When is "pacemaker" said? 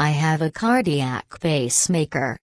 1.40-2.36